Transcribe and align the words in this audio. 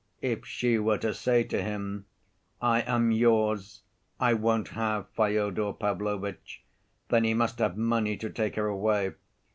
If 0.23 0.47
she 0.47 0.79
were 0.79 0.97
to 0.97 1.13
say 1.13 1.43
to 1.43 1.61
him, 1.61 2.07
'I 2.59 2.81
am 2.87 3.11
yours, 3.11 3.83
I 4.19 4.33
won't 4.33 4.69
have 4.69 5.07
Fyodor 5.09 5.73
Pavlovitch,' 5.73 6.63
then 7.09 7.23
he 7.23 7.35
must 7.35 7.59
have 7.59 7.77
money 7.77 8.17
to 8.17 8.31
take 8.31 8.55
her 8.55 8.65
away. 8.65 9.11